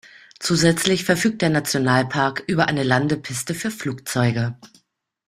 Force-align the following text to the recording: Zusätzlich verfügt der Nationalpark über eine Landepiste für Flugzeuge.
Zusätzlich 0.39 1.03
verfügt 1.05 1.43
der 1.43 1.51
Nationalpark 1.51 2.43
über 2.47 2.65
eine 2.67 2.81
Landepiste 2.81 3.53
für 3.53 3.69
Flugzeuge. 3.69 4.57